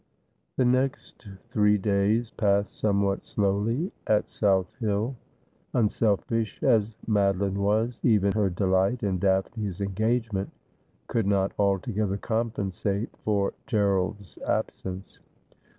The 0.57 0.65
next 0.65 1.27
three 1.49 1.77
days 1.77 2.31
passed 2.31 2.79
somewhat 2.79 3.23
slowly 3.23 3.91
at 4.07 4.31
South 4.31 4.73
Hill. 4.79 5.15
Unselfish 5.75 6.57
as 6.63 6.95
Madoline 7.07 7.57
was, 7.59 7.99
even 8.01 8.31
her 8.31 8.49
delight 8.49 9.03
in 9.03 9.19
Daphne's 9.19 9.79
engage 9.79 10.33
ment 10.33 10.49
could 11.05 11.27
not 11.27 11.51
altogether 11.59 12.17
compensate 12.17 13.15
for 13.23 13.53
G 13.67 13.77
erald's 13.77 14.39
absence. 14.39 15.19